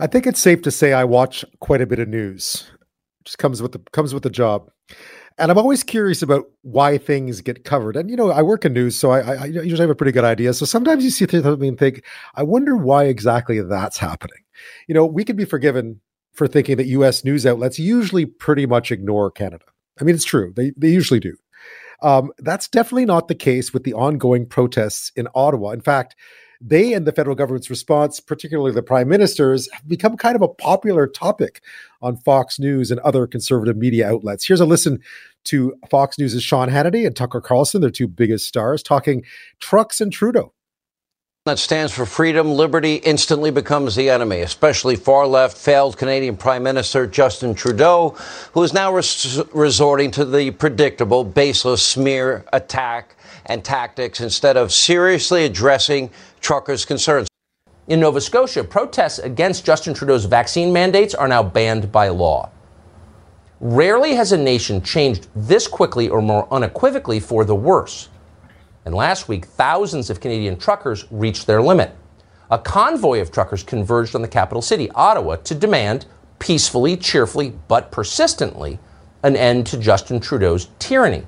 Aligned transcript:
I 0.00 0.06
think 0.06 0.26
it's 0.26 0.40
safe 0.40 0.62
to 0.62 0.70
say 0.70 0.94
I 0.94 1.04
watch 1.04 1.44
quite 1.60 1.82
a 1.82 1.86
bit 1.86 1.98
of 1.98 2.08
news. 2.08 2.70
Just 3.24 3.38
comes 3.38 3.60
with 3.60 3.72
the 3.72 3.80
comes 3.92 4.14
with 4.14 4.22
the 4.22 4.30
job, 4.30 4.70
and 5.36 5.50
I'm 5.50 5.58
always 5.58 5.82
curious 5.82 6.22
about 6.22 6.46
why 6.62 6.96
things 6.96 7.42
get 7.42 7.64
covered. 7.64 7.96
And 7.96 8.08
you 8.08 8.16
know, 8.16 8.30
I 8.30 8.40
work 8.40 8.64
in 8.64 8.72
news, 8.72 8.96
so 8.96 9.10
I, 9.10 9.34
I 9.34 9.44
usually 9.44 9.80
have 9.80 9.90
a 9.90 9.94
pretty 9.94 10.12
good 10.12 10.24
idea. 10.24 10.54
So 10.54 10.64
sometimes 10.64 11.04
you 11.04 11.10
see 11.10 11.26
something 11.26 11.68
and 11.68 11.78
think, 11.78 12.02
I 12.34 12.42
wonder 12.42 12.76
why 12.76 13.04
exactly 13.04 13.60
that's 13.60 13.98
happening. 13.98 14.42
You 14.88 14.94
know, 14.94 15.04
we 15.04 15.22
can 15.22 15.36
be 15.36 15.44
forgiven 15.44 16.00
for 16.32 16.48
thinking 16.48 16.78
that 16.78 16.86
U.S. 16.86 17.22
news 17.22 17.44
outlets 17.44 17.78
usually 17.78 18.24
pretty 18.24 18.64
much 18.64 18.90
ignore 18.90 19.30
Canada. 19.30 19.66
I 20.00 20.04
mean, 20.04 20.14
it's 20.14 20.24
true; 20.24 20.54
they 20.56 20.72
they 20.78 20.88
usually 20.88 21.20
do. 21.20 21.36
Um, 22.02 22.32
that's 22.38 22.68
definitely 22.68 23.04
not 23.04 23.28
the 23.28 23.34
case 23.34 23.74
with 23.74 23.84
the 23.84 23.92
ongoing 23.92 24.46
protests 24.46 25.12
in 25.14 25.28
Ottawa. 25.34 25.72
In 25.72 25.82
fact, 25.82 26.16
they 26.60 26.92
and 26.92 27.06
the 27.06 27.12
federal 27.12 27.36
government's 27.36 27.70
response, 27.70 28.20
particularly 28.20 28.72
the 28.72 28.82
prime 28.82 29.08
minister's, 29.08 29.70
have 29.72 29.88
become 29.88 30.16
kind 30.16 30.36
of 30.36 30.42
a 30.42 30.48
popular 30.48 31.06
topic 31.06 31.62
on 32.02 32.16
Fox 32.16 32.58
News 32.58 32.90
and 32.90 33.00
other 33.00 33.26
conservative 33.26 33.76
media 33.76 34.10
outlets. 34.10 34.46
Here's 34.46 34.60
a 34.60 34.66
listen 34.66 35.00
to 35.44 35.74
Fox 35.90 36.18
News' 36.18 36.42
Sean 36.42 36.68
Hannity 36.68 37.06
and 37.06 37.16
Tucker 37.16 37.40
Carlson, 37.40 37.80
their 37.80 37.90
two 37.90 38.06
biggest 38.06 38.46
stars, 38.46 38.82
talking 38.82 39.24
trucks 39.58 40.00
and 40.00 40.12
Trudeau 40.12 40.52
that 41.46 41.58
stands 41.58 41.90
for 41.90 42.04
freedom, 42.04 42.52
liberty 42.52 42.96
instantly 42.96 43.50
becomes 43.50 43.96
the 43.96 44.10
enemy, 44.10 44.42
especially 44.42 44.94
far 44.94 45.26
left, 45.26 45.56
failed 45.56 45.96
Canadian 45.96 46.36
Prime 46.36 46.62
Minister 46.62 47.06
Justin 47.06 47.54
Trudeau, 47.54 48.10
who 48.52 48.62
is 48.62 48.74
now 48.74 48.92
res- 48.92 49.40
resorting 49.54 50.10
to 50.10 50.26
the 50.26 50.50
predictable, 50.50 51.24
baseless 51.24 51.82
smear 51.82 52.44
attack 52.52 53.16
and 53.50 53.64
tactics 53.64 54.20
instead 54.20 54.56
of 54.56 54.72
seriously 54.72 55.44
addressing 55.44 56.08
truckers' 56.40 56.84
concerns. 56.84 57.26
In 57.88 57.98
Nova 57.98 58.20
Scotia, 58.20 58.62
protests 58.62 59.18
against 59.18 59.66
Justin 59.66 59.92
Trudeau's 59.92 60.24
vaccine 60.24 60.72
mandates 60.72 61.16
are 61.16 61.26
now 61.26 61.42
banned 61.42 61.90
by 61.90 62.08
law. 62.10 62.48
Rarely 63.58 64.14
has 64.14 64.30
a 64.30 64.38
nation 64.38 64.80
changed 64.82 65.26
this 65.34 65.66
quickly 65.66 66.08
or 66.08 66.22
more 66.22 66.46
unequivocally 66.52 67.18
for 67.18 67.44
the 67.44 67.56
worse. 67.56 68.08
And 68.84 68.94
last 68.94 69.26
week, 69.26 69.46
thousands 69.46 70.10
of 70.10 70.20
Canadian 70.20 70.56
truckers 70.56 71.04
reached 71.10 71.48
their 71.48 71.60
limit. 71.60 71.92
A 72.52 72.58
convoy 72.58 73.20
of 73.20 73.32
truckers 73.32 73.64
converged 73.64 74.14
on 74.14 74.22
the 74.22 74.28
capital 74.28 74.62
city, 74.62 74.88
Ottawa, 74.92 75.36
to 75.36 75.56
demand, 75.56 76.06
peacefully, 76.38 76.96
cheerfully, 76.96 77.52
but 77.66 77.90
persistently, 77.90 78.78
an 79.24 79.34
end 79.34 79.66
to 79.66 79.76
Justin 79.76 80.20
Trudeau's 80.20 80.68
tyranny. 80.78 81.26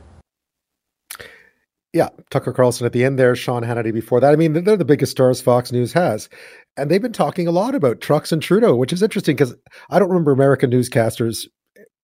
Yeah, 1.93 2.09
Tucker 2.31 2.55
Carlson 2.55 2.87
at 2.87 2.93
the 2.93 3.05
end 3.05 3.19
there, 3.19 3.37
Sean 3.37 3.62
Hannity 3.62 3.93
before 3.93 4.19
that. 4.21 4.33
I 4.33 4.37
mean, 4.37 4.65
they're 4.65 4.79
the 4.79 4.85
biggest 4.85 5.12
stars 5.12 5.43
Fox 5.43 5.71
News 5.73 5.93
has. 5.93 6.31
And 6.77 6.91
they've 6.91 7.03
been 7.03 7.12
talking 7.12 7.47
a 7.47 7.53
lot 7.53 7.75
about 7.75 8.01
trucks 8.01 8.33
and 8.33 8.41
Trudeau, 8.41 8.75
which 8.77 8.95
is 8.95 9.03
interesting 9.03 9.37
because 9.37 9.55
I 9.91 9.98
don't 9.98 10.09
remember 10.09 10.33
American 10.33 10.70
newscasters 10.70 11.47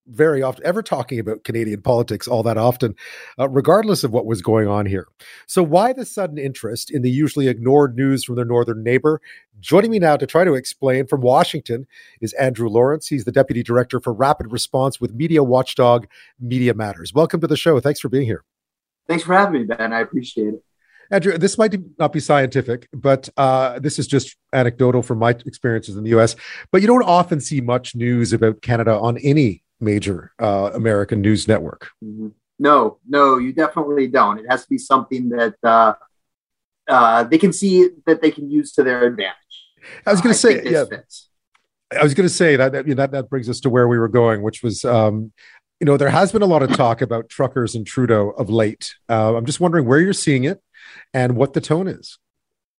very 0.08 0.42
often 0.42 0.64
ever 0.66 0.82
talking 0.82 1.18
about 1.18 1.44
Canadian 1.44 1.82
politics 1.82 2.26
all 2.26 2.42
that 2.42 2.56
often, 2.56 2.94
uh, 3.38 3.48
regardless 3.48 4.04
of 4.04 4.12
what 4.12 4.26
was 4.26 4.42
going 4.42 4.68
on 4.68 4.86
here. 4.86 5.06
So, 5.46 5.62
why 5.62 5.92
the 5.92 6.04
sudden 6.04 6.38
interest 6.38 6.90
in 6.90 7.02
the 7.02 7.10
usually 7.10 7.48
ignored 7.48 7.96
news 7.96 8.24
from 8.24 8.36
their 8.36 8.44
northern 8.44 8.82
neighbor? 8.82 9.20
Joining 9.60 9.90
me 9.90 9.98
now 9.98 10.16
to 10.16 10.26
try 10.26 10.44
to 10.44 10.54
explain 10.54 11.06
from 11.06 11.20
Washington 11.20 11.86
is 12.20 12.32
Andrew 12.34 12.68
Lawrence. 12.68 13.08
He's 13.08 13.24
the 13.24 13.32
deputy 13.32 13.62
director 13.62 14.00
for 14.00 14.12
rapid 14.12 14.52
response 14.52 15.00
with 15.00 15.14
media 15.14 15.42
watchdog 15.42 16.06
Media 16.40 16.74
Matters. 16.74 17.12
Welcome 17.12 17.40
to 17.40 17.46
the 17.46 17.56
show. 17.56 17.80
Thanks 17.80 18.00
for 18.00 18.08
being 18.08 18.26
here. 18.26 18.44
Thanks 19.08 19.24
for 19.24 19.34
having 19.34 19.60
me, 19.60 19.66
Ben. 19.66 19.92
I 19.92 20.00
appreciate 20.00 20.54
it. 20.54 20.64
Andrew, 21.10 21.38
this 21.38 21.56
might 21.56 21.74
not 21.98 22.12
be 22.12 22.20
scientific, 22.20 22.86
but 22.92 23.28
uh, 23.36 23.78
this 23.78 23.98
is 23.98 24.06
just 24.06 24.36
anecdotal 24.52 25.02
from 25.02 25.18
my 25.18 25.30
experiences 25.30 25.96
in 25.96 26.04
the 26.04 26.10
US. 26.18 26.36
But 26.70 26.82
you 26.82 26.86
don't 26.86 27.02
often 27.02 27.40
see 27.40 27.60
much 27.60 27.94
news 27.94 28.32
about 28.32 28.60
Canada 28.60 28.98
on 28.98 29.16
any 29.18 29.62
major 29.80 30.32
uh, 30.38 30.70
American 30.74 31.22
news 31.22 31.48
network. 31.48 31.88
Mm-hmm. 32.04 32.28
No, 32.58 32.98
no, 33.08 33.38
you 33.38 33.52
definitely 33.52 34.08
don't. 34.08 34.38
It 34.38 34.46
has 34.50 34.64
to 34.64 34.68
be 34.68 34.78
something 34.78 35.30
that 35.30 35.54
uh, 35.62 35.94
uh, 36.88 37.24
they 37.24 37.38
can 37.38 37.52
see 37.52 37.88
that 38.06 38.20
they 38.20 38.30
can 38.30 38.50
use 38.50 38.72
to 38.72 38.82
their 38.82 39.06
advantage. 39.06 39.36
I 40.04 40.10
was 40.10 40.20
going 40.20 40.34
to 40.34 40.38
say, 40.38 40.62
yeah. 40.64 40.84
Fits. 40.84 41.28
I 41.98 42.02
was 42.02 42.12
going 42.12 42.28
to 42.28 42.34
say 42.34 42.56
that 42.56 42.72
that, 42.72 42.86
you 42.86 42.94
know, 42.94 43.02
that 43.02 43.12
that 43.12 43.30
brings 43.30 43.48
us 43.48 43.60
to 43.60 43.70
where 43.70 43.88
we 43.88 43.98
were 43.98 44.08
going, 44.08 44.42
which 44.42 44.62
was, 44.62 44.84
um, 44.84 45.32
you 45.80 45.84
know, 45.84 45.96
there 45.96 46.10
has 46.10 46.32
been 46.32 46.42
a 46.42 46.46
lot 46.46 46.62
of 46.62 46.74
talk 46.76 47.00
about 47.00 47.28
truckers 47.28 47.74
and 47.74 47.86
Trudeau 47.86 48.30
of 48.30 48.50
late. 48.50 48.96
Uh, 49.08 49.36
I'm 49.36 49.46
just 49.46 49.60
wondering 49.60 49.86
where 49.86 50.00
you're 50.00 50.12
seeing 50.12 50.44
it 50.44 50.60
and 51.14 51.36
what 51.36 51.52
the 51.52 51.60
tone 51.60 51.86
is. 51.86 52.18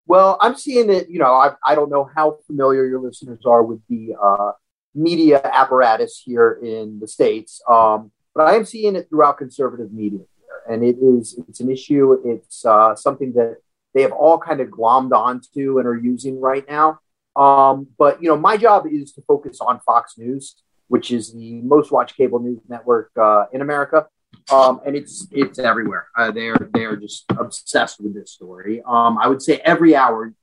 Well, 0.06 0.38
I'm 0.42 0.56
seeing 0.56 0.90
it. 0.90 1.10
You 1.10 1.20
know, 1.20 1.34
I, 1.34 1.52
I 1.66 1.76
don't 1.76 1.90
know 1.90 2.10
how 2.16 2.40
familiar 2.48 2.86
your 2.86 3.00
listeners 3.00 3.46
are 3.46 3.64
with 3.64 3.80
the 3.88 4.16
uh, 4.22 4.52
media 4.94 5.40
apparatus 5.44 6.22
here 6.26 6.60
in 6.62 7.00
the 7.00 7.08
states, 7.08 7.62
um, 7.70 8.12
but 8.36 8.48
I 8.48 8.56
am 8.56 8.66
seeing 8.66 8.96
it 8.96 9.08
throughout 9.08 9.38
conservative 9.38 9.94
media 9.94 10.22
here, 10.38 10.74
and 10.74 10.84
it 10.84 10.98
is 11.00 11.40
it's 11.48 11.60
an 11.60 11.72
issue. 11.72 12.18
It's 12.26 12.66
uh, 12.66 12.96
something 12.96 13.34
that 13.34 13.58
they 13.94 14.02
have 14.02 14.12
all 14.12 14.40
kind 14.40 14.62
of 14.62 14.70
glommed 14.70 15.14
onto 15.14 15.78
and 15.78 15.88
are 15.88 15.98
using 15.98 16.42
right 16.42 16.68
now. 16.68 17.00
Um, 17.36 17.88
but 17.98 18.22
you 18.22 18.30
know, 18.30 18.38
my 18.38 18.58
job 18.58 18.88
is 18.92 19.14
to 19.14 19.22
focus 19.22 19.60
on 19.62 19.80
Fox 19.82 20.18
News, 20.18 20.56
which 20.90 21.12
is 21.12 21.34
the 21.34 21.62
most 21.62 21.92
watched 21.92 22.18
cable 22.18 22.40
news 22.40 22.60
network 22.68 23.12
uh, 23.20 23.46
in 23.54 23.62
America, 23.62 24.08
um, 24.52 24.82
and 24.86 24.96
it's 24.96 25.28
it's 25.32 25.58
everywhere. 25.58 26.08
Uh, 26.18 26.32
they're 26.32 26.70
they're 26.74 26.98
just 26.98 27.26
obsessed 27.30 28.00
with 28.02 28.14
this 28.14 28.32
story. 28.32 28.82
Um, 28.86 29.18
I 29.18 29.28
would 29.28 29.42
say 29.42 29.62
every 29.64 29.96
hour 29.96 30.34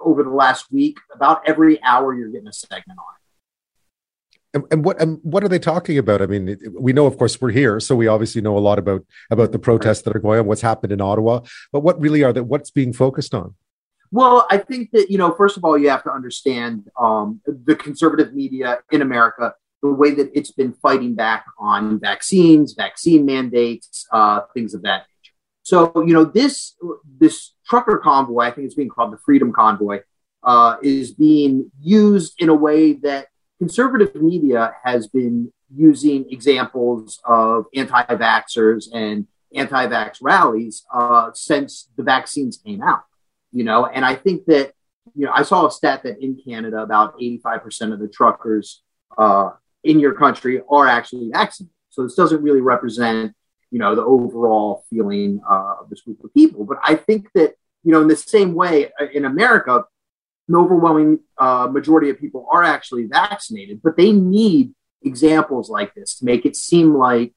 over 0.00 0.22
the 0.22 0.30
last 0.30 0.72
week, 0.72 0.98
about 1.14 1.46
every 1.46 1.82
hour, 1.82 2.14
you're 2.14 2.30
getting 2.30 2.48
a 2.48 2.52
segment 2.52 2.98
on 2.98 3.04
and, 4.52 4.64
and, 4.70 4.84
what 4.84 5.00
and 5.00 5.18
what 5.22 5.44
are 5.44 5.48
they 5.48 5.58
talking 5.58 5.98
about? 5.98 6.20
I 6.20 6.26
mean, 6.26 6.56
we 6.78 6.92
know, 6.92 7.06
of 7.06 7.16
course, 7.18 7.40
we're 7.40 7.50
here, 7.50 7.78
so 7.78 7.94
we 7.94 8.08
obviously 8.08 8.40
know 8.40 8.56
a 8.56 8.60
lot 8.60 8.78
about 8.78 9.04
about 9.30 9.52
the 9.52 9.58
protests 9.58 10.02
that 10.02 10.16
are 10.16 10.18
going 10.18 10.40
on, 10.40 10.46
what's 10.46 10.60
happened 10.60 10.92
in 10.92 11.00
Ottawa. 11.00 11.40
But 11.72 11.80
what 11.80 12.00
really 12.00 12.24
are 12.24 12.32
that? 12.32 12.44
What's 12.44 12.70
being 12.70 12.92
focused 12.92 13.34
on? 13.34 13.54
Well, 14.10 14.46
I 14.50 14.58
think 14.58 14.90
that 14.90 15.08
you 15.08 15.18
know, 15.18 15.32
first 15.32 15.56
of 15.56 15.64
all, 15.64 15.78
you 15.78 15.88
have 15.90 16.02
to 16.04 16.12
understand 16.12 16.88
um, 17.00 17.40
the 17.46 17.76
conservative 17.76 18.34
media 18.34 18.80
in 18.90 19.02
America, 19.02 19.54
the 19.82 19.90
way 19.90 20.14
that 20.14 20.30
it's 20.34 20.50
been 20.50 20.72
fighting 20.74 21.14
back 21.14 21.46
on 21.58 21.98
vaccines, 21.98 22.74
vaccine 22.74 23.24
mandates, 23.24 24.06
uh, 24.12 24.40
things 24.54 24.74
of 24.74 24.82
that 24.82 25.06
nature. 25.08 25.34
So, 25.62 26.04
you 26.06 26.12
know, 26.12 26.24
this 26.24 26.76
this 27.18 27.54
trucker 27.66 27.98
convoy, 27.98 28.44
I 28.44 28.50
think 28.50 28.66
it's 28.66 28.74
being 28.74 28.88
called 28.88 29.12
the 29.12 29.18
Freedom 29.24 29.52
Convoy, 29.52 30.00
uh, 30.42 30.76
is 30.82 31.12
being 31.12 31.70
used 31.80 32.34
in 32.38 32.48
a 32.48 32.54
way 32.54 32.94
that 32.94 33.28
conservative 33.58 34.14
media 34.20 34.74
has 34.84 35.06
been 35.06 35.52
using 35.74 36.26
examples 36.30 37.20
of 37.24 37.66
anti 37.74 38.02
vaxxers 38.04 38.86
and 38.92 39.26
anti 39.54 39.86
vax 39.86 40.18
rallies 40.20 40.84
uh, 40.92 41.30
since 41.34 41.88
the 41.96 42.02
vaccines 42.02 42.56
came 42.56 42.82
out. 42.82 43.04
You 43.52 43.64
know, 43.64 43.86
and 43.86 44.04
I 44.04 44.14
think 44.14 44.46
that, 44.46 44.72
you 45.14 45.26
know, 45.26 45.32
I 45.32 45.42
saw 45.42 45.66
a 45.66 45.70
stat 45.70 46.04
that 46.04 46.22
in 46.22 46.40
Canada, 46.44 46.82
about 46.82 47.18
85% 47.18 47.92
of 47.92 47.98
the 47.98 48.08
truckers 48.08 48.82
uh, 49.18 49.50
in 49.84 50.00
your 50.00 50.14
country 50.14 50.62
are 50.70 50.86
actually 50.86 51.30
vaccinated. 51.32 51.74
So 51.90 52.02
this 52.02 52.14
doesn't 52.14 52.42
really 52.42 52.60
represent, 52.60 53.34
you 53.70 53.78
know, 53.78 53.94
the 53.94 54.04
overall 54.04 54.84
feeling 54.90 55.40
uh, 55.48 55.76
of 55.80 55.90
this 55.90 56.02
group 56.02 56.22
of 56.24 56.32
people. 56.34 56.64
But 56.64 56.78
I 56.82 56.94
think 56.94 57.28
that, 57.34 57.54
you 57.82 57.92
know, 57.92 58.02
in 58.02 58.08
the 58.08 58.16
same 58.16 58.54
way 58.54 58.90
uh, 59.00 59.06
in 59.12 59.24
America, 59.24 59.84
an 60.48 60.56
overwhelming 60.56 61.20
uh, 61.38 61.68
majority 61.70 62.10
of 62.10 62.18
people 62.18 62.48
are 62.52 62.62
actually 62.62 63.04
vaccinated, 63.04 63.80
but 63.82 63.96
they 63.96 64.12
need 64.12 64.74
examples 65.02 65.70
like 65.70 65.94
this 65.94 66.16
to 66.18 66.24
make 66.24 66.44
it 66.44 66.56
seem 66.56 66.94
like 66.94 67.32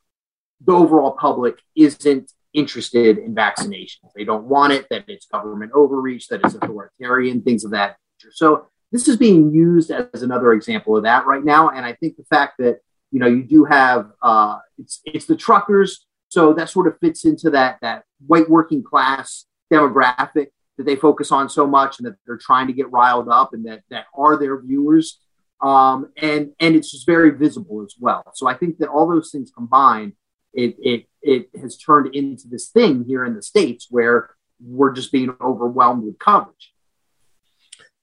the 0.65 0.73
overall 0.73 1.11
public 1.11 1.59
isn't 1.75 2.31
interested 2.53 3.17
in 3.17 3.33
vaccinations. 3.33 4.09
They 4.15 4.23
don't 4.23 4.45
want 4.45 4.73
it, 4.73 4.87
that 4.89 5.05
it's 5.07 5.25
government 5.25 5.71
overreach, 5.73 6.27
that 6.27 6.41
it's 6.43 6.55
authoritarian, 6.55 7.41
things 7.41 7.63
of 7.63 7.71
that 7.71 7.97
nature. 8.21 8.31
So 8.33 8.67
this 8.93 9.07
is 9.07 9.17
being 9.17 9.51
used 9.51 9.91
as 9.91 10.21
another 10.21 10.53
example 10.53 10.95
of 10.95 11.03
that 11.03 11.25
right 11.25 11.43
now. 11.43 11.69
And 11.69 11.83
I 11.83 11.93
think 11.93 12.15
the 12.15 12.23
fact 12.25 12.59
that 12.59 12.79
you 13.11 13.19
know 13.19 13.27
you 13.27 13.43
do 13.43 13.65
have 13.65 14.11
uh, 14.21 14.59
it's 14.77 15.01
it's 15.03 15.25
the 15.25 15.35
truckers, 15.35 16.05
so 16.29 16.53
that 16.53 16.69
sort 16.69 16.87
of 16.87 16.97
fits 16.99 17.25
into 17.25 17.49
that 17.49 17.79
that 17.81 18.03
white 18.25 18.49
working 18.49 18.83
class 18.83 19.45
demographic 19.71 20.47
that 20.77 20.85
they 20.85 20.95
focus 20.95 21.31
on 21.31 21.49
so 21.49 21.67
much 21.67 21.99
and 21.99 22.07
that 22.07 22.15
they're 22.25 22.37
trying 22.37 22.67
to 22.67 22.73
get 22.73 22.89
riled 22.91 23.29
up 23.29 23.53
and 23.53 23.65
that 23.65 23.81
that 23.89 24.05
are 24.15 24.37
their 24.37 24.61
viewers. 24.61 25.19
Um, 25.61 26.11
and 26.17 26.51
and 26.59 26.75
it's 26.75 26.91
just 26.91 27.05
very 27.07 27.31
visible 27.31 27.83
as 27.83 27.95
well. 27.99 28.23
So 28.35 28.47
i 28.47 28.53
think 28.53 28.77
that 28.77 28.89
all 28.89 29.09
those 29.09 29.31
things 29.31 29.51
combined 29.55 30.13
it 30.53 30.75
it 30.79 31.07
it 31.21 31.49
has 31.59 31.77
turned 31.77 32.15
into 32.15 32.47
this 32.47 32.69
thing 32.69 33.05
here 33.05 33.25
in 33.25 33.33
the 33.33 33.41
states 33.41 33.87
where 33.89 34.29
we're 34.63 34.93
just 34.93 35.11
being 35.11 35.35
overwhelmed 35.41 36.03
with 36.03 36.19
coverage 36.19 36.72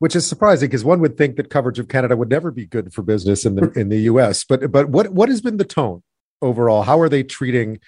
which 0.00 0.16
is 0.16 0.26
surprising 0.26 0.68
because 0.68 0.84
one 0.84 1.00
would 1.00 1.16
think 1.16 1.36
that 1.36 1.48
coverage 1.48 1.78
of 1.78 1.86
Canada 1.86 2.16
would 2.16 2.28
never 2.28 2.50
be 2.50 2.66
good 2.66 2.92
for 2.92 3.02
business 3.02 3.46
in 3.46 3.54
the 3.54 3.70
in 3.76 3.88
the 3.88 4.00
US. 4.00 4.44
But 4.44 4.72
but 4.72 4.88
what 4.88 5.10
what 5.10 5.28
has 5.28 5.40
been 5.40 5.56
the 5.56 5.64
tone 5.64 6.02
overall? 6.42 6.82
How 6.82 7.00
are 7.00 7.08
they 7.08 7.22
treating 7.22 7.78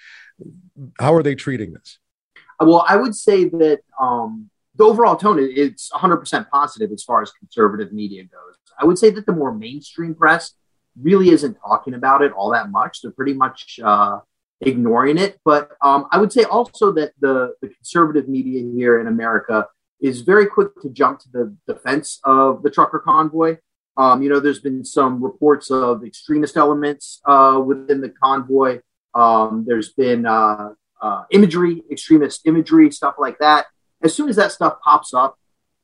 how 0.99 1.13
are 1.13 1.23
they 1.23 1.35
treating 1.35 1.73
this? 1.73 1.99
Well, 2.59 2.85
I 2.87 2.95
would 2.95 3.15
say 3.15 3.45
that 3.45 3.81
um, 4.01 4.49
the 4.75 4.85
overall 4.85 5.15
tone 5.17 5.37
it's 5.39 5.91
100% 5.91 6.49
positive 6.49 6.91
as 6.91 7.03
far 7.03 7.21
as 7.21 7.31
conservative 7.31 7.91
media 7.91 8.23
goes 8.23 8.57
I 8.79 8.85
would 8.85 8.97
say 8.97 9.09
that 9.11 9.25
the 9.25 9.33
more 9.33 9.53
mainstream 9.53 10.15
press 10.15 10.53
really 10.99 11.29
isn't 11.29 11.55
talking 11.55 11.93
about 11.93 12.21
it 12.21 12.31
all 12.33 12.51
that 12.51 12.69
much. 12.69 13.01
They're 13.01 13.11
pretty 13.11 13.33
much 13.33 13.79
uh, 13.83 14.19
ignoring 14.61 15.17
it. 15.17 15.39
But 15.43 15.71
um, 15.81 16.07
I 16.11 16.17
would 16.19 16.31
say 16.31 16.43
also 16.43 16.91
that 16.93 17.13
the, 17.19 17.53
the 17.61 17.69
conservative 17.69 18.27
media 18.27 18.63
here 18.73 18.99
in 18.99 19.07
America 19.07 19.67
is 20.03 20.19
very 20.19 20.45
quick 20.45 20.79
to 20.81 20.89
jump 20.89 21.17
to 21.17 21.29
the 21.31 21.55
defense 21.65 22.19
of 22.25 22.61
the 22.61 22.69
trucker 22.69 22.99
convoy. 22.99 23.57
Um, 23.95 24.21
you 24.21 24.27
know, 24.27 24.41
there's 24.41 24.59
been 24.59 24.83
some 24.83 25.23
reports 25.23 25.71
of 25.71 26.03
extremist 26.03 26.57
elements 26.57 27.21
uh, 27.25 27.61
within 27.65 28.01
the 28.01 28.09
convoy. 28.09 28.81
Um, 29.15 29.63
there's 29.65 29.93
been 29.93 30.25
uh, 30.25 30.73
uh, 31.01 31.23
imagery, 31.31 31.83
extremist 31.89 32.45
imagery, 32.45 32.91
stuff 32.91 33.15
like 33.17 33.39
that. 33.39 33.67
As 34.03 34.13
soon 34.13 34.27
as 34.27 34.35
that 34.35 34.51
stuff 34.51 34.81
pops 34.83 35.13
up 35.13 35.37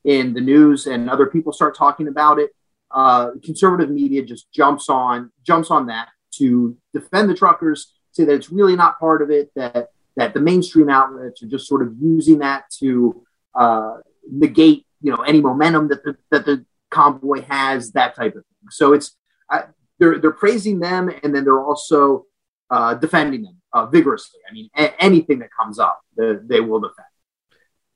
in 0.03 0.33
the 0.33 0.41
news 0.41 0.85
and 0.85 1.09
other 1.09 1.27
people 1.27 1.53
start 1.53 1.77
talking 1.77 2.09
about 2.09 2.39
it, 2.39 2.51
uh, 2.91 3.29
conservative 3.41 3.89
media 3.89 4.21
just 4.25 4.51
jumps 4.51 4.89
on 4.89 5.31
jumps 5.43 5.71
on 5.71 5.85
that 5.85 6.09
to 6.31 6.75
defend 6.93 7.29
the 7.29 7.35
truckers, 7.35 7.93
say 8.11 8.25
that 8.25 8.33
it's 8.33 8.49
really 8.49 8.75
not 8.75 8.99
part 8.99 9.21
of 9.21 9.31
it, 9.31 9.49
that 9.55 9.89
that 10.17 10.33
the 10.33 10.41
mainstream 10.41 10.89
outlets 10.89 11.41
are 11.41 11.47
just 11.47 11.67
sort 11.67 11.81
of 11.81 11.93
using 12.01 12.39
that 12.39 12.63
to 12.79 13.23
uh, 13.55 13.97
negate, 14.27 14.85
you 15.01 15.11
know, 15.11 15.21
any 15.21 15.41
momentum 15.41 15.87
that 15.89 16.03
the, 16.03 16.15
that 16.31 16.45
the 16.45 16.65
convoy 16.89 17.41
has, 17.43 17.91
that 17.91 18.15
type 18.15 18.35
of 18.35 18.43
thing. 18.43 18.69
So 18.71 18.93
it's 18.93 19.15
uh, 19.51 19.63
they're 19.99 20.19
they're 20.19 20.31
praising 20.31 20.79
them, 20.79 21.11
and 21.23 21.35
then 21.35 21.43
they're 21.43 21.63
also 21.63 22.25
uh, 22.69 22.93
defending 22.95 23.43
them 23.43 23.57
uh, 23.73 23.85
vigorously. 23.85 24.39
I 24.49 24.53
mean, 24.53 24.69
a- 24.77 25.01
anything 25.01 25.39
that 25.39 25.49
comes 25.59 25.79
up, 25.79 26.01
the, 26.15 26.43
they 26.45 26.61
will 26.61 26.79
defend. 26.79 27.05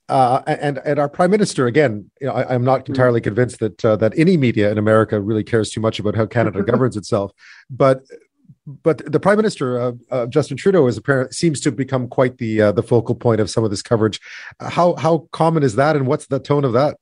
Uh, 0.10 0.42
and 0.46 0.80
and 0.80 1.00
our 1.00 1.08
prime 1.08 1.32
minister 1.32 1.66
again. 1.66 2.12
You 2.20 2.28
know, 2.28 2.34
I, 2.34 2.54
am 2.54 2.64
not 2.64 2.90
entirely 2.90 3.22
convinced 3.22 3.60
that 3.60 3.86
uh, 3.86 3.96
that 3.98 4.14
any 4.18 4.36
media 4.36 4.70
in 4.70 4.78
America 4.78 5.20
really 5.20 5.44
cares 5.46 5.70
too 5.70 5.80
much 5.80 5.98
about 5.98 6.16
how 6.16 6.26
Canada 6.26 6.62
governs 6.72 6.98
itself. 6.98 7.32
But 7.70 8.04
but 8.66 9.12
the 9.12 9.20
prime 9.20 9.38
minister 9.38 9.80
uh, 9.80 9.92
uh, 10.12 10.26
Justin 10.28 10.58
Trudeau 10.58 10.88
is 10.88 10.98
apparent 10.98 11.34
seems 11.34 11.60
to 11.62 11.72
become 11.72 12.08
quite 12.08 12.38
the 12.38 12.62
uh, 12.62 12.72
the 12.72 12.84
focal 12.84 13.16
point 13.16 13.42
of 13.42 13.50
some 13.50 13.64
of 13.64 13.70
this 13.70 13.82
coverage. 13.82 14.20
How 14.60 14.96
how 14.96 15.28
common 15.32 15.64
is 15.64 15.76
that, 15.76 15.96
and 15.96 16.08
what's 16.08 16.28
the 16.28 16.40
tone 16.40 16.66
of 16.66 16.74
that? 16.74 16.98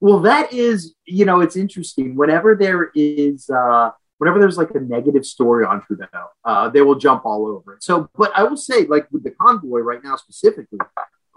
Well, 0.00 0.20
that 0.20 0.52
is 0.52 0.94
you 1.06 1.24
know 1.24 1.40
it's 1.40 1.56
interesting. 1.56 2.16
Whenever 2.16 2.54
there 2.54 2.90
is 2.94 3.48
uh, 3.48 3.90
whenever 4.18 4.38
there's 4.38 4.58
like 4.58 4.70
a 4.74 4.80
negative 4.80 5.24
story 5.24 5.64
on 5.64 5.82
Trudeau, 5.82 6.06
uh, 6.44 6.68
they 6.68 6.80
will 6.82 6.94
jump 6.94 7.24
all 7.24 7.46
over 7.46 7.74
it. 7.74 7.82
So, 7.82 8.08
but 8.16 8.32
I 8.34 8.44
will 8.44 8.56
say, 8.56 8.86
like 8.86 9.06
with 9.10 9.24
the 9.24 9.30
convoy 9.32 9.80
right 9.80 10.02
now 10.02 10.16
specifically, 10.16 10.78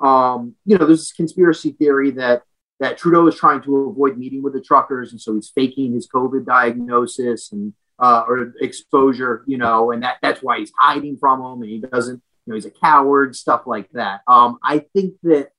um, 0.01 0.55
you 0.65 0.77
know, 0.77 0.85
there's 0.85 0.99
this 0.99 1.11
conspiracy 1.11 1.71
theory 1.71 2.11
that 2.11 2.43
that 2.79 2.97
Trudeau 2.97 3.27
is 3.27 3.35
trying 3.35 3.61
to 3.63 3.75
avoid 3.75 4.17
meeting 4.17 4.43
with 4.43 4.53
the 4.53 4.61
truckers, 4.61 5.11
and 5.11 5.19
so 5.19 5.33
he's 5.35 5.49
faking 5.49 5.93
his 5.93 6.07
COVID 6.07 6.45
diagnosis 6.45 7.51
and 7.51 7.73
uh, 7.99 8.23
or 8.27 8.53
exposure, 8.61 9.43
you 9.47 9.57
know, 9.57 9.91
and 9.91 10.03
that 10.03 10.17
that's 10.21 10.41
why 10.41 10.59
he's 10.59 10.71
hiding 10.77 11.17
from 11.17 11.41
them, 11.41 11.61
and 11.61 11.69
he 11.69 11.79
doesn't, 11.79 12.21
you 12.45 12.51
know, 12.51 12.55
he's 12.55 12.65
a 12.65 12.71
coward, 12.71 13.35
stuff 13.35 13.63
like 13.65 13.89
that. 13.91 14.21
Um, 14.27 14.57
I 14.63 14.79
think 14.93 15.15
that. 15.23 15.49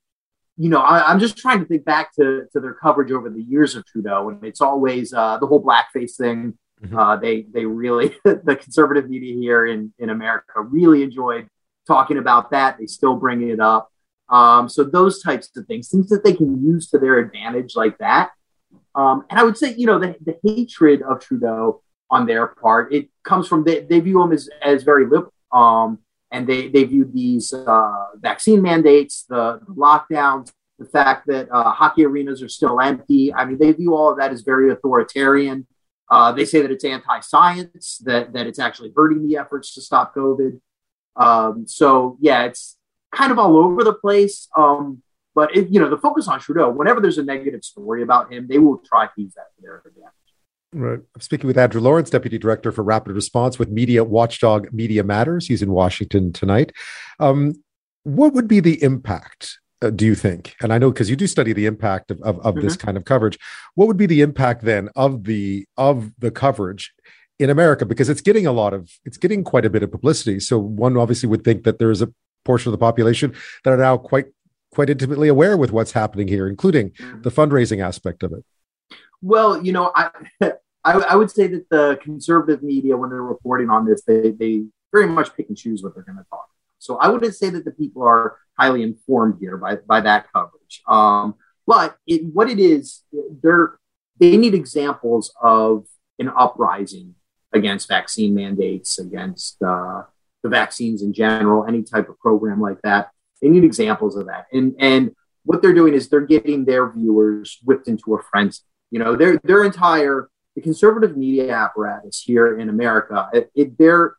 You 0.60 0.70
know, 0.70 0.80
I, 0.80 1.12
am 1.12 1.20
just 1.20 1.36
trying 1.36 1.60
to 1.60 1.66
think 1.66 1.84
back 1.84 2.12
to, 2.16 2.48
to 2.52 2.58
their 2.58 2.74
coverage 2.74 3.12
over 3.12 3.30
the 3.30 3.40
years 3.40 3.76
of 3.76 3.86
Trudeau, 3.86 4.28
and 4.28 4.42
it's 4.42 4.60
always 4.60 5.12
uh, 5.12 5.38
the 5.38 5.46
whole 5.46 5.62
blackface 5.62 6.16
thing. 6.16 6.58
Mm-hmm. 6.82 6.98
Uh, 6.98 7.14
they 7.14 7.42
they 7.42 7.64
really 7.64 8.16
the 8.24 8.58
conservative 8.60 9.08
media 9.08 9.36
here 9.36 9.66
in 9.66 9.92
in 10.00 10.10
America 10.10 10.60
really 10.60 11.04
enjoyed 11.04 11.48
talking 11.86 12.18
about 12.18 12.50
that. 12.50 12.76
They 12.76 12.86
still 12.86 13.14
bring 13.14 13.48
it 13.48 13.60
up. 13.60 13.92
Um, 14.28 14.68
so 14.68 14.84
those 14.84 15.22
types 15.22 15.48
of 15.56 15.66
things, 15.66 15.88
things 15.88 16.08
that 16.10 16.22
they 16.22 16.34
can 16.34 16.64
use 16.64 16.90
to 16.90 16.98
their 16.98 17.18
advantage, 17.18 17.74
like 17.74 17.98
that. 17.98 18.30
Um, 18.94 19.24
and 19.30 19.38
I 19.38 19.44
would 19.44 19.56
say, 19.56 19.74
you 19.76 19.86
know, 19.86 19.98
the, 19.98 20.16
the 20.20 20.38
hatred 20.42 21.02
of 21.02 21.20
Trudeau 21.20 21.82
on 22.10 22.26
their 22.26 22.46
part, 22.46 22.92
it 22.92 23.08
comes 23.24 23.46
from 23.48 23.64
they, 23.64 23.80
they 23.80 24.00
view 24.00 24.18
them 24.20 24.32
as, 24.32 24.48
as 24.62 24.82
very 24.82 25.04
liberal. 25.04 25.32
Um, 25.52 26.00
and 26.30 26.46
they, 26.46 26.68
they 26.68 26.84
view 26.84 27.10
these 27.12 27.52
uh, 27.54 28.06
vaccine 28.16 28.60
mandates, 28.60 29.24
the, 29.28 29.60
the, 29.66 29.74
lockdowns, 29.74 30.52
the 30.78 30.84
fact 30.84 31.26
that 31.26 31.48
uh, 31.50 31.70
hockey 31.70 32.04
arenas 32.04 32.42
are 32.42 32.48
still 32.48 32.80
empty. 32.80 33.32
I 33.32 33.44
mean, 33.44 33.58
they 33.58 33.72
view 33.72 33.94
all 33.94 34.10
of 34.10 34.18
that 34.18 34.30
as 34.30 34.42
very 34.42 34.70
authoritarian. 34.70 35.66
Uh, 36.10 36.32
they 36.32 36.44
say 36.44 36.60
that 36.62 36.70
it's 36.70 36.84
anti-science, 36.84 37.98
that 38.04 38.32
that 38.32 38.46
it's 38.46 38.58
actually 38.58 38.92
hurting 38.96 39.26
the 39.28 39.36
efforts 39.36 39.74
to 39.74 39.82
stop 39.82 40.14
COVID. 40.14 40.60
Um, 41.16 41.66
so 41.66 42.16
yeah, 42.20 42.44
it's 42.44 42.76
kind 43.12 43.32
of 43.32 43.38
all 43.38 43.56
over 43.56 43.84
the 43.84 43.92
place. 43.92 44.48
Um, 44.56 45.02
but 45.34 45.54
it, 45.56 45.68
you 45.68 45.80
know, 45.80 45.90
the 45.90 45.98
focus 45.98 46.26
on 46.28 46.40
Trudeau. 46.40 46.70
Whenever 46.70 47.00
there's 47.00 47.18
a 47.18 47.22
negative 47.22 47.64
story 47.64 48.02
about 48.02 48.32
him, 48.32 48.48
they 48.48 48.58
will 48.58 48.78
try 48.78 49.06
to 49.06 49.12
use 49.16 49.34
that 49.34 49.46
for 49.54 49.62
their 49.62 49.76
advantage. 49.86 50.12
Right. 50.72 50.98
I'm 51.14 51.20
speaking 51.20 51.46
with 51.46 51.56
Andrew 51.56 51.80
Lawrence, 51.80 52.10
Deputy 52.10 52.36
Director 52.36 52.72
for 52.72 52.84
Rapid 52.84 53.14
Response 53.14 53.58
with 53.58 53.70
Media 53.70 54.04
Watchdog 54.04 54.72
Media 54.72 55.02
Matters. 55.02 55.46
He's 55.46 55.62
in 55.62 55.72
Washington 55.72 56.32
tonight. 56.32 56.72
Um, 57.18 57.62
what 58.04 58.34
would 58.34 58.48
be 58.48 58.60
the 58.60 58.82
impact, 58.82 59.58
uh, 59.80 59.90
do 59.90 60.04
you 60.04 60.14
think? 60.14 60.56
And 60.60 60.72
I 60.72 60.78
know 60.78 60.90
because 60.90 61.08
you 61.08 61.16
do 61.16 61.26
study 61.26 61.54
the 61.54 61.66
impact 61.66 62.10
of, 62.10 62.20
of, 62.20 62.38
of 62.40 62.54
mm-hmm. 62.54 62.64
this 62.64 62.76
kind 62.76 62.98
of 62.98 63.04
coverage. 63.06 63.38
What 63.76 63.88
would 63.88 63.96
be 63.96 64.06
the 64.06 64.20
impact 64.20 64.62
then 64.62 64.90
of 64.94 65.24
the 65.24 65.66
of 65.78 66.12
the 66.18 66.30
coverage 66.30 66.92
in 67.38 67.48
America? 67.48 67.86
Because 67.86 68.10
it's 68.10 68.20
getting 68.20 68.46
a 68.46 68.52
lot 68.52 68.74
of 68.74 68.90
it's 69.06 69.16
getting 69.16 69.44
quite 69.44 69.64
a 69.64 69.70
bit 69.70 69.82
of 69.82 69.90
publicity. 69.90 70.38
So 70.38 70.58
one 70.58 70.98
obviously 70.98 71.30
would 71.30 71.44
think 71.44 71.64
that 71.64 71.78
there 71.78 71.90
is 71.90 72.02
a 72.02 72.12
portion 72.44 72.68
of 72.68 72.72
the 72.72 72.84
population 72.84 73.34
that 73.64 73.72
are 73.72 73.78
now 73.78 73.96
quite 73.96 74.26
quite 74.70 74.90
intimately 74.90 75.28
aware 75.28 75.56
with 75.56 75.72
what's 75.72 75.92
happening 75.92 76.28
here, 76.28 76.46
including 76.46 76.90
mm-hmm. 76.90 77.22
the 77.22 77.30
fundraising 77.30 77.82
aspect 77.82 78.22
of 78.22 78.34
it. 78.34 78.44
Well, 79.22 79.62
you 79.64 79.72
know, 79.72 79.92
I, 79.94 80.10
I, 80.84 80.92
I 80.92 81.16
would 81.16 81.30
say 81.30 81.46
that 81.48 81.68
the 81.70 81.98
conservative 82.02 82.62
media, 82.62 82.96
when 82.96 83.10
they're 83.10 83.22
reporting 83.22 83.70
on 83.70 83.84
this, 83.84 84.02
they 84.04 84.30
they 84.30 84.64
very 84.92 85.06
much 85.06 85.34
pick 85.36 85.48
and 85.48 85.56
choose 85.56 85.82
what 85.82 85.94
they're 85.94 86.04
going 86.04 86.18
to 86.18 86.24
talk. 86.30 86.48
So 86.78 86.96
I 86.96 87.08
wouldn't 87.08 87.34
say 87.34 87.50
that 87.50 87.64
the 87.64 87.72
people 87.72 88.02
are 88.04 88.38
highly 88.58 88.82
informed 88.82 89.36
here 89.40 89.56
by 89.56 89.76
by 89.76 90.00
that 90.00 90.32
coverage. 90.32 90.82
Um, 90.88 91.34
but 91.66 91.98
it, 92.06 92.24
what 92.32 92.48
it 92.48 92.58
is, 92.58 93.02
they're 93.42 93.78
they 94.18 94.36
need 94.36 94.54
examples 94.54 95.32
of 95.42 95.86
an 96.18 96.30
uprising 96.36 97.14
against 97.52 97.88
vaccine 97.88 98.34
mandates, 98.34 98.98
against 98.98 99.62
uh, 99.62 100.02
the 100.42 100.48
vaccines 100.48 101.02
in 101.02 101.12
general, 101.12 101.66
any 101.66 101.82
type 101.82 102.08
of 102.08 102.18
program 102.18 102.60
like 102.60 102.80
that. 102.82 103.10
They 103.40 103.48
need 103.48 103.64
examples 103.64 104.16
of 104.16 104.26
that. 104.26 104.46
And 104.52 104.74
and 104.78 105.14
what 105.44 105.62
they're 105.62 105.74
doing 105.74 105.94
is 105.94 106.08
they're 106.08 106.20
getting 106.20 106.64
their 106.64 106.90
viewers 106.90 107.58
whipped 107.64 107.88
into 107.88 108.14
a 108.14 108.22
frenzy. 108.22 108.62
You 108.90 108.98
know, 108.98 109.16
their 109.16 109.38
their 109.44 109.64
entire 109.64 110.28
the 110.54 110.62
conservative 110.62 111.16
media 111.16 111.52
apparatus 111.52 112.20
here 112.20 112.58
in 112.58 112.68
America, 112.68 113.28
it, 113.32 113.50
it, 113.54 113.78
their 113.78 114.16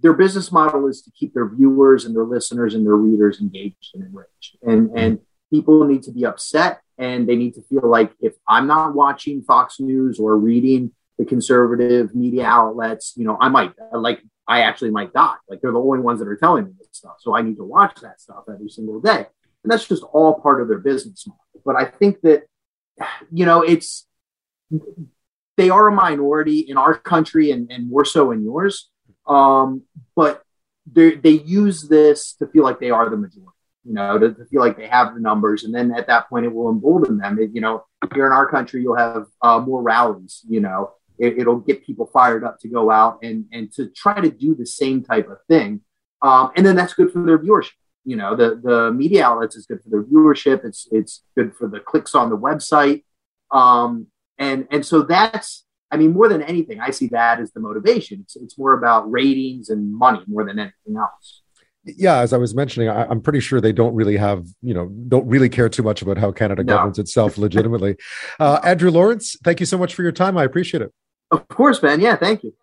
their 0.00 0.12
business 0.12 0.50
model 0.52 0.86
is 0.86 1.02
to 1.02 1.10
keep 1.10 1.34
their 1.34 1.48
viewers 1.48 2.04
and 2.04 2.14
their 2.14 2.24
listeners 2.24 2.74
and 2.74 2.86
their 2.86 2.96
readers 2.96 3.40
engaged 3.40 3.90
and 3.94 4.04
enriched. 4.04 4.56
And 4.62 4.90
and 4.96 5.18
people 5.50 5.84
need 5.84 6.02
to 6.04 6.12
be 6.12 6.24
upset 6.24 6.80
and 6.98 7.28
they 7.28 7.36
need 7.36 7.54
to 7.54 7.62
feel 7.62 7.88
like 7.88 8.12
if 8.20 8.34
I'm 8.48 8.66
not 8.66 8.94
watching 8.94 9.42
Fox 9.42 9.80
News 9.80 10.18
or 10.18 10.36
reading 10.36 10.92
the 11.18 11.24
conservative 11.24 12.14
media 12.14 12.44
outlets, 12.44 13.14
you 13.16 13.24
know, 13.24 13.36
I 13.40 13.48
might 13.48 13.72
like 13.92 14.22
I 14.46 14.60
actually 14.60 14.90
might 14.90 15.12
die. 15.12 15.36
Like 15.48 15.60
they're 15.60 15.72
the 15.72 15.80
only 15.80 16.00
ones 16.00 16.18
that 16.20 16.28
are 16.28 16.36
telling 16.36 16.66
me 16.66 16.72
this 16.78 16.88
stuff. 16.92 17.16
So 17.20 17.36
I 17.36 17.42
need 17.42 17.56
to 17.56 17.64
watch 17.64 18.00
that 18.02 18.20
stuff 18.20 18.44
every 18.48 18.68
single 18.68 19.00
day. 19.00 19.26
And 19.62 19.72
that's 19.72 19.88
just 19.88 20.02
all 20.02 20.34
part 20.40 20.60
of 20.60 20.68
their 20.68 20.78
business 20.78 21.26
model. 21.26 21.40
But 21.64 21.76
I 21.76 21.86
think 21.86 22.20
that, 22.22 22.44
you 23.32 23.46
know, 23.46 23.62
it's, 23.62 24.06
they 25.56 25.70
are 25.70 25.88
a 25.88 25.92
minority 25.92 26.60
in 26.60 26.76
our 26.76 26.94
country 26.94 27.50
and, 27.50 27.70
and 27.70 27.88
more 27.88 28.04
so 28.04 28.32
in 28.32 28.42
yours. 28.42 28.90
Um, 29.26 29.82
but 30.16 30.42
they 30.92 31.30
use 31.30 31.82
this 31.88 32.34
to 32.34 32.46
feel 32.46 32.62
like 32.62 32.78
they 32.78 32.90
are 32.90 33.08
the 33.08 33.16
majority, 33.16 33.50
you 33.84 33.94
know, 33.94 34.18
to, 34.18 34.34
to, 34.34 34.44
feel 34.46 34.60
like 34.60 34.76
they 34.76 34.86
have 34.86 35.14
the 35.14 35.20
numbers. 35.20 35.64
And 35.64 35.74
then 35.74 35.92
at 35.92 36.06
that 36.08 36.28
point, 36.28 36.44
it 36.44 36.52
will 36.52 36.70
embolden 36.70 37.18
them. 37.18 37.38
It, 37.38 37.50
you 37.54 37.60
know, 37.60 37.84
here 38.14 38.26
in 38.26 38.32
our 38.32 38.46
country, 38.46 38.82
you'll 38.82 38.96
have 38.96 39.26
uh, 39.40 39.60
more 39.60 39.82
rallies, 39.82 40.42
you 40.46 40.60
know, 40.60 40.92
it, 41.18 41.46
will 41.46 41.60
get 41.60 41.86
people 41.86 42.06
fired 42.06 42.44
up 42.44 42.58
to 42.60 42.68
go 42.68 42.90
out 42.90 43.20
and 43.22 43.46
and 43.52 43.72
to 43.72 43.88
try 43.88 44.20
to 44.20 44.30
do 44.30 44.54
the 44.54 44.66
same 44.66 45.02
type 45.02 45.28
of 45.30 45.38
thing. 45.48 45.80
Um, 46.22 46.50
and 46.56 46.66
then 46.66 46.76
that's 46.76 46.94
good 46.94 47.12
for 47.12 47.24
their 47.24 47.38
viewership. 47.38 47.72
You 48.04 48.16
know, 48.16 48.36
the 48.36 48.60
the 48.62 48.92
media 48.92 49.24
outlets 49.24 49.56
is 49.56 49.66
good 49.66 49.80
for 49.82 49.90
the 49.90 50.04
viewership. 50.04 50.64
It's 50.64 50.88
it's 50.90 51.22
good 51.36 51.54
for 51.54 51.68
the 51.68 51.80
clicks 51.80 52.14
on 52.14 52.30
the 52.30 52.36
website. 52.36 53.04
Um, 53.50 54.08
and 54.38 54.66
and 54.70 54.84
so 54.84 55.02
that's 55.02 55.64
I 55.90 55.96
mean, 55.96 56.12
more 56.12 56.28
than 56.28 56.42
anything, 56.42 56.80
I 56.80 56.90
see 56.90 57.06
that 57.08 57.38
as 57.38 57.52
the 57.52 57.60
motivation. 57.60 58.20
It's, 58.22 58.34
it's 58.34 58.58
more 58.58 58.76
about 58.76 59.10
ratings 59.10 59.68
and 59.68 59.94
money 59.94 60.22
more 60.26 60.44
than 60.44 60.58
anything 60.58 60.96
else 60.96 61.42
yeah, 61.84 62.20
as 62.20 62.32
I 62.32 62.38
was 62.38 62.54
mentioning, 62.54 62.88
I, 62.88 63.10
am 63.10 63.20
pretty 63.20 63.40
sure 63.40 63.60
they 63.60 63.72
don't 63.72 63.94
really 63.94 64.16
have, 64.16 64.46
you 64.62 64.74
know, 64.74 64.88
don't 65.08 65.26
really 65.26 65.48
care 65.48 65.68
too 65.68 65.82
much 65.82 66.02
about 66.02 66.18
how 66.18 66.32
Canada 66.32 66.64
no. 66.64 66.76
governs 66.76 66.98
itself 66.98 67.36
legitimately. 67.36 67.96
Uh, 68.40 68.60
Andrew 68.64 68.90
Lawrence, 68.90 69.36
thank 69.44 69.60
you 69.60 69.66
so 69.66 69.76
much 69.76 69.94
for 69.94 70.02
your 70.02 70.12
time. 70.12 70.38
I 70.38 70.44
appreciate 70.44 70.82
it. 70.82 70.92
Of 71.30 71.46
course, 71.48 71.82
man. 71.82 72.00
Yeah, 72.00 72.16
thank 72.16 72.42
you. 72.42 72.54